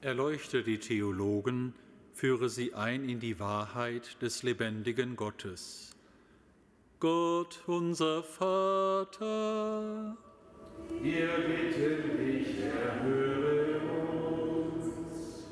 Erleuchte 0.00 0.64
die 0.64 0.80
Theologen, 0.80 1.72
führe 2.12 2.48
sie 2.48 2.74
ein 2.74 3.08
in 3.08 3.20
die 3.20 3.38
Wahrheit 3.38 4.20
des 4.22 4.42
lebendigen 4.42 5.14
Gottes. 5.14 5.94
Gott, 6.98 7.62
unser 7.68 8.24
Vater, 8.24 10.16
Wir 11.00 11.28
bitten 11.28 12.18
dich, 12.18 12.58
erhöre 12.58 13.78
uns. 13.78 15.44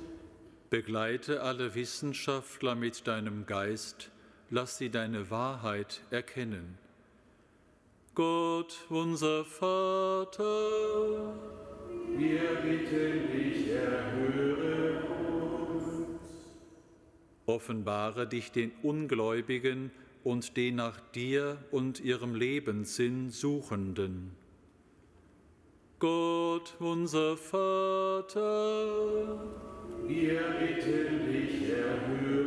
begleite 0.71 1.43
alle 1.43 1.77
Wissenschaftler 1.77 2.75
mit 2.75 3.07
deinem 3.07 3.47
Geist, 3.47 4.11
lass 4.53 4.77
sie 4.77 4.91
deine 4.91 5.31
Wahrheit 5.31 6.03
erkennen. 6.11 6.79
Gott, 8.15 8.85
unser 8.91 9.45
Vater, 9.47 10.45
Wir 12.17 12.55
bitten 12.63 13.33
dich, 13.33 13.71
erhöre 13.71 14.53
offenbare 17.47 18.27
dich 18.27 18.53
den 18.53 18.73
Ungläubigen 18.83 19.91
und 20.23 20.57
den 20.57 20.77
nach 20.77 21.01
dir 21.01 21.57
und 21.71 22.01
ihrem 22.01 22.35
Lebenssinn 22.35 23.31
Suchenden. 23.31 24.33
Gott, 25.99 26.75
unser 26.79 27.37
Vater, 27.39 28.37
Wir 30.07 30.41
bitten 30.61 31.33
dich, 31.33 31.71
erhöre 31.71 32.42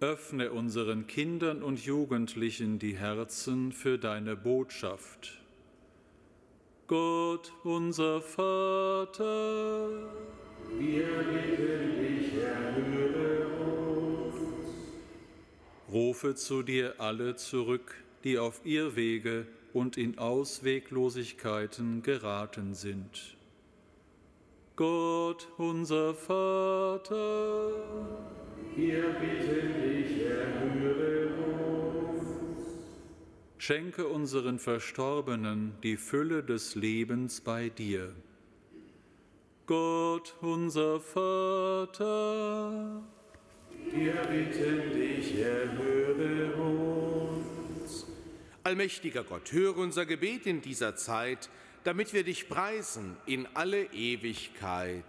öffne 0.00 0.52
unseren 0.52 1.06
Kindern 1.06 1.62
und 1.62 1.84
Jugendlichen 1.84 2.78
die 2.78 2.96
Herzen 2.96 3.72
für 3.72 3.98
deine 3.98 4.36
Botschaft. 4.36 5.38
Gott, 6.86 7.52
unser 7.64 8.20
Vater, 8.20 9.90
Wir 10.78 11.06
bitten 11.06 11.98
dich, 11.98 12.34
erhöre 12.34 13.48
rufe 15.92 16.34
zu 16.34 16.62
dir 16.62 16.94
alle 16.98 17.36
zurück, 17.36 17.94
die 18.24 18.38
auf 18.38 18.60
Irrwege 18.64 19.46
und 19.72 19.96
in 19.96 20.18
Ausweglosigkeiten 20.18 22.02
geraten 22.02 22.74
sind. 22.74 23.37
Gott, 24.78 25.48
unser 25.56 26.14
Vater, 26.14 27.72
Wir 28.76 29.08
bitten 29.08 29.82
dich, 29.82 30.22
erhöre 30.22 31.32
schenke 33.58 34.06
unseren 34.06 34.60
Verstorbenen 34.60 35.72
die 35.82 35.96
Fülle 35.96 36.44
des 36.44 36.76
Lebens 36.76 37.40
bei 37.40 37.70
dir. 37.70 38.14
Gott, 39.66 40.36
unser 40.42 41.00
Vater, 41.00 43.02
Wir 43.84 44.12
bitten 44.12 44.94
dich, 44.94 45.40
erhöre 45.40 46.54
uns. 46.54 48.06
Allmächtiger 48.62 49.24
Gott, 49.24 49.50
höre 49.50 49.76
unser 49.76 50.06
Gebet 50.06 50.46
in 50.46 50.60
dieser 50.60 50.94
Zeit, 50.94 51.50
damit 51.88 52.12
wir 52.12 52.22
dich 52.22 52.50
preisen 52.50 53.16
in 53.24 53.48
alle 53.54 53.82
Ewigkeit. 53.94 55.06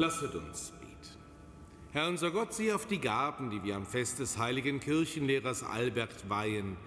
Lasset 0.00 0.34
uns 0.34 0.70
beten. 0.70 0.90
Herr 1.92 2.08
unser 2.08 2.30
Gott, 2.30 2.54
sieh 2.54 2.72
auf 2.72 2.86
die 2.86 3.02
Gaben, 3.02 3.50
die 3.50 3.62
wir 3.62 3.76
am 3.76 3.84
Fest 3.84 4.18
des 4.18 4.38
heiligen 4.38 4.80
Kirchenlehrers 4.80 5.62
Albert 5.62 6.30
weihen. 6.30 6.78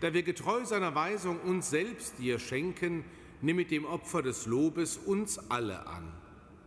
Da 0.00 0.14
wir 0.14 0.22
getreu 0.22 0.64
seiner 0.64 0.94
Weisung 0.94 1.40
uns 1.40 1.70
selbst 1.70 2.20
dir 2.20 2.38
schenken, 2.38 3.02
nimm 3.40 3.56
mit 3.56 3.72
dem 3.72 3.84
Opfer 3.84 4.22
des 4.22 4.46
Lobes 4.46 4.96
uns 4.96 5.50
alle 5.50 5.88
an. 5.88 6.12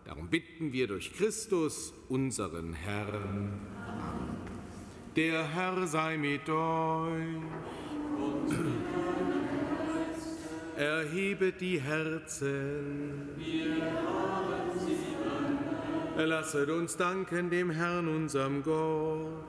Darum 0.03 0.27
bitten 0.27 0.73
wir 0.73 0.87
durch 0.87 1.13
Christus, 1.13 1.93
unseren 2.09 2.73
Herrn. 2.73 3.53
Amen. 3.87 4.35
Der 5.15 5.47
Herr 5.47 5.87
sei 5.87 6.17
mit 6.17 6.49
euch. 6.49 7.41
Erhebet 10.75 11.61
die 11.61 11.79
Herzen. 11.79 13.29
Lasset 16.17 16.69
uns 16.69 16.95
danken 16.95 17.49
dem 17.49 17.69
Herrn, 17.69 18.07
unserem 18.07 18.63
Gott. 18.63 19.43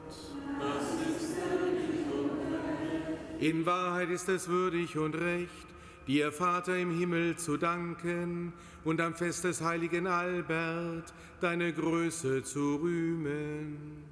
In 3.38 3.64
Wahrheit 3.64 4.11
ist 4.11 4.29
es 4.29 4.48
würdig 4.48 4.98
und 4.98 5.14
recht, 5.14 5.66
dir, 6.09 6.33
Vater 6.33 6.76
im 6.76 6.98
Himmel, 6.98 7.37
zu 7.37 7.57
danken 7.57 8.52
und 8.83 9.00
am 9.00 9.14
Fest 9.14 9.44
des 9.44 9.62
heiligen 9.62 10.09
Albert 10.09 11.14
deine 11.40 11.72
Größe 11.72 12.42
zu 12.42 12.76
rühmen. 12.76 14.02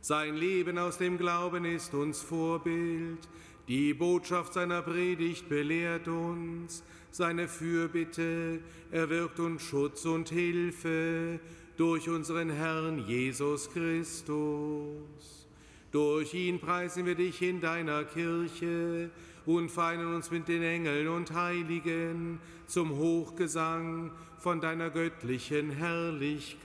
Sein 0.00 0.36
Leben 0.36 0.78
aus 0.78 0.98
dem 0.98 1.18
Glauben 1.18 1.64
ist 1.64 1.94
uns 1.94 2.22
Vorbild, 2.22 3.28
die 3.66 3.92
Botschaft 3.92 4.54
seiner 4.54 4.82
Predigt 4.82 5.48
belehrt 5.48 6.06
uns, 6.06 6.84
seine 7.10 7.48
Fürbitte 7.48 8.60
erwirkt 8.92 9.40
uns 9.40 9.62
Schutz 9.62 10.04
und 10.04 10.28
Hilfe 10.28 11.40
durch 11.76 12.08
unseren 12.08 12.50
Herrn 12.50 13.06
Jesus 13.06 13.70
Christus. 13.70 15.48
Durch 15.90 16.34
ihn 16.34 16.60
preisen 16.60 17.06
wir 17.06 17.14
dich 17.14 17.40
in 17.42 17.60
deiner 17.60 18.04
Kirche 18.04 19.10
und 19.46 19.70
feinen 19.70 20.14
uns 20.14 20.30
mit 20.30 20.48
den 20.48 20.62
Engeln 20.62 21.08
und 21.08 21.32
Heiligen 21.32 22.40
zum 22.66 22.96
Hochgesang 22.96 24.10
von 24.38 24.60
deiner 24.60 24.90
göttlichen 24.90 25.70
Herrlichkeit. 25.70 26.64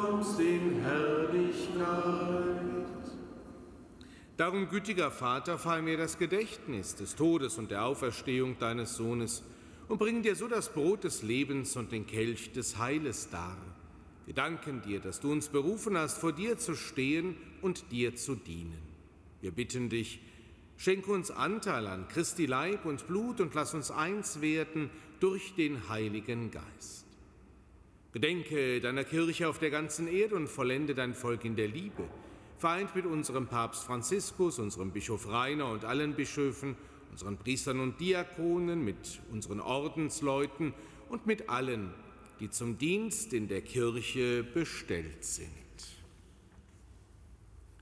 kommst 0.00 0.38
in 0.40 0.80
Herrlichkeit. 0.80 2.48
Darum, 4.36 4.68
gütiger 4.68 5.10
Vater, 5.10 5.58
fall 5.58 5.82
mir 5.82 5.96
das 5.96 6.16
Gedächtnis 6.18 6.94
des 6.94 7.16
Todes 7.16 7.58
und 7.58 7.70
der 7.72 7.84
Auferstehung 7.84 8.56
deines 8.58 8.96
Sohnes 8.96 9.42
und 9.88 9.98
bring 9.98 10.22
dir 10.22 10.36
so 10.36 10.46
das 10.46 10.72
Brot 10.72 11.04
des 11.04 11.22
Lebens 11.22 11.76
und 11.76 11.90
den 11.90 12.06
Kelch 12.06 12.52
des 12.52 12.78
Heiles 12.78 13.30
dar. 13.30 13.56
Wir 14.26 14.34
danken 14.34 14.82
dir, 14.82 15.00
dass 15.00 15.20
du 15.20 15.32
uns 15.32 15.48
berufen 15.48 15.96
hast, 15.96 16.18
vor 16.18 16.32
dir 16.32 16.58
zu 16.58 16.76
stehen 16.76 17.36
und 17.62 17.90
dir 17.90 18.14
zu 18.14 18.36
dienen. 18.36 18.78
Wir 19.40 19.50
bitten 19.50 19.88
dich, 19.88 20.20
schenke 20.76 21.10
uns 21.10 21.30
Anteil 21.30 21.86
an 21.86 22.06
Christi 22.08 22.46
Leib 22.46 22.84
und 22.84 23.08
Blut 23.08 23.40
und 23.40 23.54
lass 23.54 23.74
uns 23.74 23.90
eins 23.90 24.40
werden 24.40 24.90
durch 25.18 25.54
den 25.56 25.88
Heiligen 25.88 26.52
Geist. 26.52 27.07
Gedenke 28.20 28.80
deiner 28.80 29.04
Kirche 29.04 29.48
auf 29.48 29.60
der 29.60 29.70
ganzen 29.70 30.08
Erde 30.08 30.34
und 30.34 30.48
vollende 30.48 30.92
dein 30.92 31.14
Volk 31.14 31.44
in 31.44 31.54
der 31.54 31.68
Liebe, 31.68 32.02
vereint 32.56 32.96
mit 32.96 33.06
unserem 33.06 33.46
Papst 33.46 33.84
Franziskus, 33.84 34.58
unserem 34.58 34.90
Bischof 34.90 35.28
Rainer 35.28 35.70
und 35.70 35.84
allen 35.84 36.14
Bischöfen, 36.14 36.74
unseren 37.12 37.36
Priestern 37.38 37.78
und 37.78 38.00
Diakonen, 38.00 38.84
mit 38.84 39.20
unseren 39.30 39.60
Ordensleuten 39.60 40.74
und 41.08 41.28
mit 41.28 41.48
allen, 41.48 41.94
die 42.40 42.50
zum 42.50 42.76
Dienst 42.76 43.32
in 43.34 43.46
der 43.46 43.60
Kirche 43.60 44.42
bestellt 44.42 45.22
sind. 45.22 45.52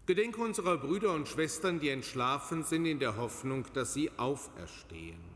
Gedenke 0.04 0.42
unserer 0.42 0.76
Brüder 0.76 1.14
und 1.14 1.28
Schwestern, 1.28 1.80
die 1.80 1.88
entschlafen 1.88 2.62
sind, 2.62 2.84
in 2.84 2.98
der 2.98 3.16
Hoffnung, 3.16 3.64
dass 3.72 3.94
sie 3.94 4.10
auferstehen. 4.18 5.35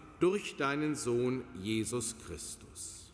durch 0.21 0.55
deinen 0.55 0.95
Sohn 0.95 1.43
Jesus 1.61 2.15
Christus. 2.25 3.11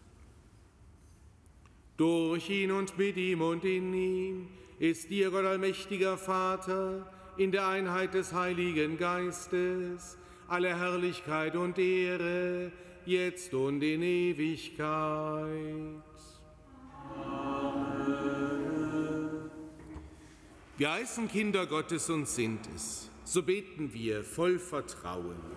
Durch 1.96 2.50
ihn 2.50 2.72
und 2.72 2.98
mit 2.98 3.18
ihm 3.18 3.42
und 3.42 3.64
in 3.64 3.94
ihm 3.94 4.48
ist 4.78 5.10
dir, 5.10 5.32
Gott 5.32 5.46
allmächtiger 5.46 6.18
Vater, 6.18 7.12
in 7.38 7.52
der 7.52 7.68
Einheit 7.68 8.14
des 8.14 8.34
Heiligen 8.34 8.98
Geistes, 8.98 10.18
alle 10.48 10.78
Herrlichkeit 10.78 11.56
und 11.56 11.80
Ehre, 11.80 12.72
jetzt 13.06 13.54
und 13.54 13.82
in 13.82 14.04
Ewigkeit. 14.04 14.84
Wir 20.78 20.92
heißen 20.92 21.28
Kinder 21.30 21.66
Gottes 21.66 22.10
und 22.10 22.28
sind 22.28 22.60
es. 22.76 23.10
So 23.24 23.42
beten 23.42 23.94
wir 23.94 24.24
voll 24.24 24.60
Vertrauen. 24.60 25.57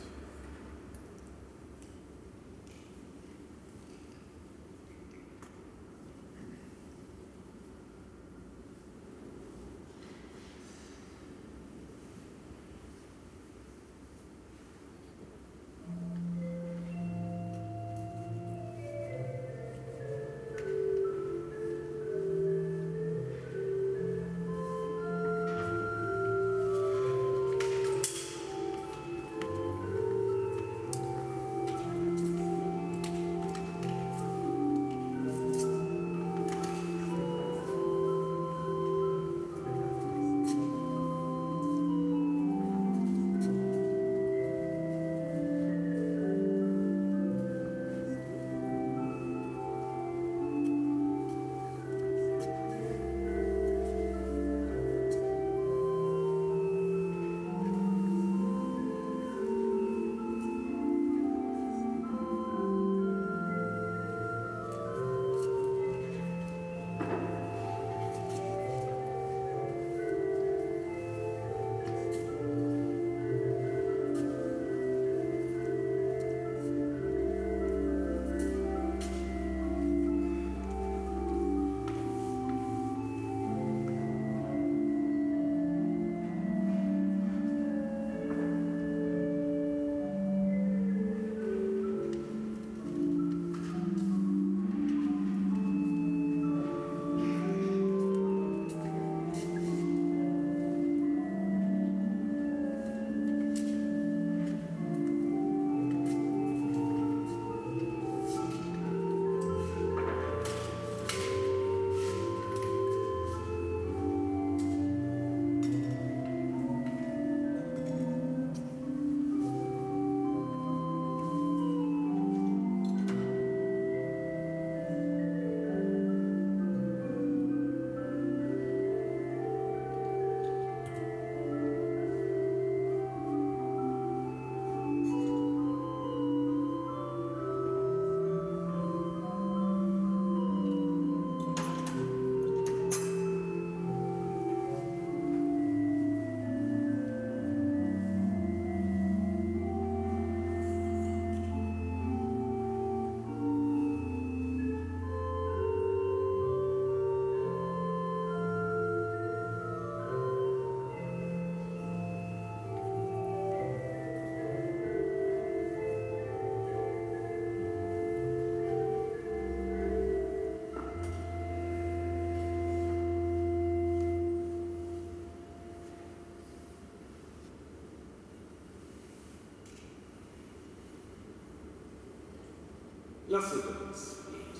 Lasset 183.31 183.63
uns 183.87 184.15
beten. 184.29 184.59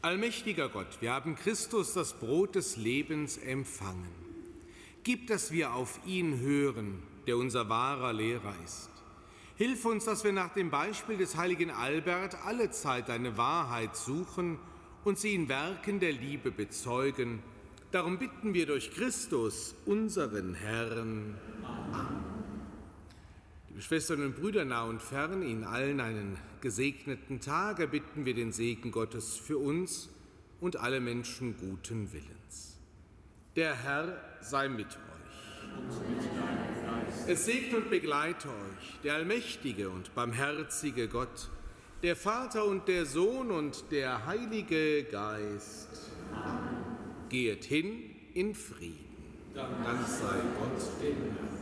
Allmächtiger 0.00 0.70
Gott, 0.70 0.86
wir 1.00 1.12
haben 1.12 1.36
Christus 1.36 1.92
das 1.92 2.14
Brot 2.14 2.54
des 2.54 2.78
Lebens 2.78 3.36
empfangen. 3.36 4.08
Gib, 5.02 5.26
dass 5.26 5.52
wir 5.52 5.74
auf 5.74 6.00
ihn 6.06 6.40
hören, 6.40 7.02
der 7.26 7.36
unser 7.36 7.68
wahrer 7.68 8.14
Lehrer 8.14 8.54
ist. 8.64 8.88
Hilf 9.56 9.84
uns, 9.84 10.06
dass 10.06 10.24
wir 10.24 10.32
nach 10.32 10.54
dem 10.54 10.70
Beispiel 10.70 11.18
des 11.18 11.36
heiligen 11.36 11.70
Albert 11.70 12.46
alle 12.46 12.70
Zeit 12.70 13.10
deine 13.10 13.36
Wahrheit 13.36 13.94
suchen 13.94 14.58
und 15.04 15.18
sie 15.18 15.34
in 15.34 15.50
Werken 15.50 16.00
der 16.00 16.12
Liebe 16.12 16.50
bezeugen. 16.50 17.42
Darum 17.90 18.18
bitten 18.18 18.54
wir 18.54 18.64
durch 18.64 18.90
Christus, 18.94 19.74
unseren 19.84 20.54
Herrn. 20.54 21.36
Amen. 21.62 22.11
Schwestern 23.82 24.24
und 24.24 24.36
Brüder 24.36 24.64
nah 24.64 24.84
und 24.84 25.02
fern, 25.02 25.42
Ihnen 25.42 25.64
allen 25.64 26.00
einen 26.00 26.38
gesegneten 26.60 27.40
Tag 27.40 27.80
erbitten 27.80 28.24
wir 28.24 28.32
den 28.32 28.52
Segen 28.52 28.92
Gottes 28.92 29.36
für 29.36 29.58
uns 29.58 30.08
und 30.60 30.76
alle 30.76 31.00
Menschen 31.00 31.56
guten 31.58 32.12
Willens. 32.12 32.78
Der 33.56 33.74
Herr 33.74 34.22
sei 34.40 34.68
mit 34.68 34.86
euch. 34.86 34.96
Es 37.26 37.44
segne 37.44 37.78
und 37.78 37.90
begleite 37.90 38.50
euch 38.50 39.00
der 39.02 39.14
allmächtige 39.14 39.90
und 39.90 40.14
barmherzige 40.14 41.08
Gott, 41.08 41.50
der 42.04 42.14
Vater 42.14 42.64
und 42.64 42.86
der 42.86 43.04
Sohn 43.04 43.50
und 43.50 43.90
der 43.90 44.26
Heilige 44.26 45.02
Geist. 45.10 46.12
Amen. 46.32 46.84
Geht 47.28 47.64
hin 47.64 48.14
in 48.32 48.54
Frieden. 48.54 49.34
Dann 49.54 50.06
sei 50.06 50.36
Gott 50.56 51.02
dem 51.02 51.16
Herrn. 51.16 51.61